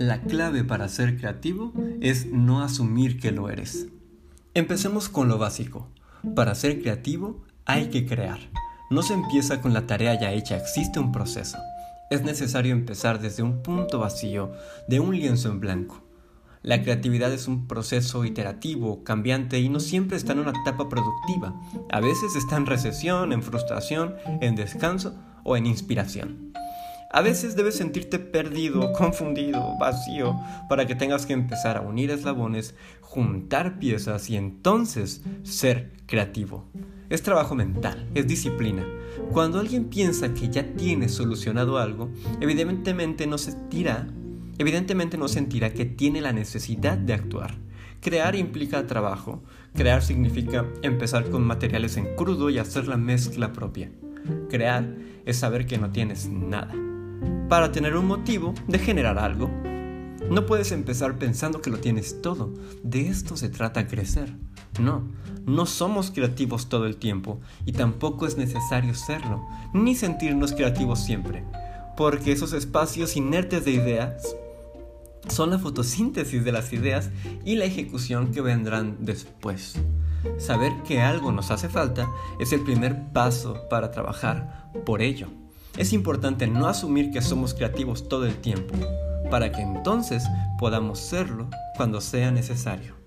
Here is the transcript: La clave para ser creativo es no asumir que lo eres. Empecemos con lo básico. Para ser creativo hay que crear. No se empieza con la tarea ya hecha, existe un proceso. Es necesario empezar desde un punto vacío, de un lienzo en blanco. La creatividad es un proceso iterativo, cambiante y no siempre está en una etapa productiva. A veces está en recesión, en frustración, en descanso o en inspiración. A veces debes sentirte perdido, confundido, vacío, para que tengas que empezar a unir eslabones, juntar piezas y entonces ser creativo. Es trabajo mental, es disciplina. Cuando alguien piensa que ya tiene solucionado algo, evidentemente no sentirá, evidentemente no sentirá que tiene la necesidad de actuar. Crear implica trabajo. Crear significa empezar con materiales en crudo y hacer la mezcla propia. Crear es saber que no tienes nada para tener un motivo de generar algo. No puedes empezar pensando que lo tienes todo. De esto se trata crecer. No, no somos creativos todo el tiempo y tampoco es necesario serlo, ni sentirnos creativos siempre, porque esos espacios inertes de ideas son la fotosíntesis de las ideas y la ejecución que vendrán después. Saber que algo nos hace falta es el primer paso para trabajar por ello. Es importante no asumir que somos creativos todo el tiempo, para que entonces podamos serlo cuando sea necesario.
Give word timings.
La 0.00 0.22
clave 0.22 0.64
para 0.64 0.88
ser 0.88 1.18
creativo 1.18 1.74
es 2.00 2.24
no 2.24 2.62
asumir 2.62 3.20
que 3.20 3.32
lo 3.32 3.50
eres. 3.50 3.88
Empecemos 4.54 5.10
con 5.10 5.28
lo 5.28 5.36
básico. 5.36 5.88
Para 6.34 6.54
ser 6.54 6.80
creativo 6.80 7.42
hay 7.66 7.90
que 7.90 8.06
crear. 8.06 8.38
No 8.90 9.02
se 9.02 9.12
empieza 9.12 9.60
con 9.60 9.74
la 9.74 9.86
tarea 9.86 10.18
ya 10.18 10.32
hecha, 10.32 10.56
existe 10.56 10.98
un 10.98 11.12
proceso. 11.12 11.58
Es 12.08 12.22
necesario 12.22 12.72
empezar 12.72 13.20
desde 13.20 13.42
un 13.42 13.62
punto 13.62 13.98
vacío, 13.98 14.52
de 14.88 15.00
un 15.00 15.14
lienzo 15.14 15.50
en 15.50 15.60
blanco. 15.60 16.02
La 16.62 16.82
creatividad 16.82 17.30
es 17.30 17.46
un 17.46 17.68
proceso 17.68 18.24
iterativo, 18.24 19.04
cambiante 19.04 19.60
y 19.60 19.68
no 19.68 19.80
siempre 19.80 20.16
está 20.16 20.32
en 20.32 20.38
una 20.38 20.58
etapa 20.62 20.88
productiva. 20.88 21.60
A 21.90 22.00
veces 22.00 22.36
está 22.36 22.56
en 22.56 22.64
recesión, 22.64 23.34
en 23.34 23.42
frustración, 23.42 24.14
en 24.40 24.56
descanso 24.56 25.14
o 25.44 25.58
en 25.58 25.66
inspiración. 25.66 26.54
A 27.12 27.22
veces 27.22 27.56
debes 27.56 27.74
sentirte 27.74 28.20
perdido, 28.20 28.92
confundido, 28.92 29.76
vacío, 29.80 30.38
para 30.68 30.86
que 30.86 30.94
tengas 30.94 31.26
que 31.26 31.32
empezar 31.32 31.76
a 31.76 31.80
unir 31.80 32.12
eslabones, 32.12 32.76
juntar 33.00 33.80
piezas 33.80 34.30
y 34.30 34.36
entonces 34.36 35.24
ser 35.42 35.90
creativo. 36.06 36.68
Es 37.08 37.22
trabajo 37.22 37.56
mental, 37.56 38.08
es 38.14 38.28
disciplina. 38.28 38.86
Cuando 39.32 39.58
alguien 39.58 39.86
piensa 39.86 40.32
que 40.34 40.50
ya 40.50 40.62
tiene 40.76 41.08
solucionado 41.08 41.78
algo, 41.78 42.12
evidentemente 42.40 43.26
no 43.26 43.38
sentirá, 43.38 44.06
evidentemente 44.58 45.18
no 45.18 45.26
sentirá 45.26 45.74
que 45.74 45.86
tiene 45.86 46.20
la 46.20 46.32
necesidad 46.32 46.96
de 46.96 47.14
actuar. 47.14 47.58
Crear 48.00 48.36
implica 48.36 48.86
trabajo. 48.86 49.42
Crear 49.74 50.02
significa 50.02 50.64
empezar 50.82 51.28
con 51.28 51.42
materiales 51.42 51.96
en 51.96 52.14
crudo 52.14 52.50
y 52.50 52.58
hacer 52.58 52.86
la 52.86 52.96
mezcla 52.96 53.52
propia. 53.52 53.90
Crear 54.48 54.94
es 55.26 55.38
saber 55.38 55.66
que 55.66 55.76
no 55.76 55.90
tienes 55.90 56.28
nada 56.28 56.72
para 57.50 57.72
tener 57.72 57.96
un 57.96 58.06
motivo 58.06 58.54
de 58.68 58.78
generar 58.78 59.18
algo. 59.18 59.50
No 60.30 60.46
puedes 60.46 60.70
empezar 60.70 61.18
pensando 61.18 61.60
que 61.60 61.70
lo 61.70 61.80
tienes 61.80 62.22
todo. 62.22 62.54
De 62.84 63.08
esto 63.08 63.36
se 63.36 63.48
trata 63.48 63.88
crecer. 63.88 64.32
No, 64.80 65.02
no 65.46 65.66
somos 65.66 66.12
creativos 66.12 66.68
todo 66.68 66.86
el 66.86 66.96
tiempo 66.96 67.40
y 67.66 67.72
tampoco 67.72 68.28
es 68.28 68.36
necesario 68.36 68.94
serlo, 68.94 69.44
ni 69.74 69.96
sentirnos 69.96 70.52
creativos 70.52 71.00
siempre, 71.00 71.42
porque 71.96 72.30
esos 72.30 72.52
espacios 72.52 73.16
inertes 73.16 73.64
de 73.64 73.72
ideas 73.72 74.36
son 75.28 75.50
la 75.50 75.58
fotosíntesis 75.58 76.44
de 76.44 76.52
las 76.52 76.72
ideas 76.72 77.10
y 77.44 77.56
la 77.56 77.64
ejecución 77.64 78.30
que 78.30 78.42
vendrán 78.42 78.98
después. 79.00 79.74
Saber 80.38 80.72
que 80.86 81.00
algo 81.00 81.32
nos 81.32 81.50
hace 81.50 81.68
falta 81.68 82.08
es 82.38 82.52
el 82.52 82.60
primer 82.60 83.12
paso 83.12 83.66
para 83.68 83.90
trabajar 83.90 84.70
por 84.86 85.02
ello. 85.02 85.26
Es 85.76 85.92
importante 85.92 86.46
no 86.46 86.66
asumir 86.66 87.10
que 87.10 87.22
somos 87.22 87.54
creativos 87.54 88.08
todo 88.08 88.26
el 88.26 88.36
tiempo, 88.36 88.74
para 89.30 89.52
que 89.52 89.62
entonces 89.62 90.24
podamos 90.58 90.98
serlo 90.98 91.48
cuando 91.76 92.00
sea 92.00 92.30
necesario. 92.30 92.99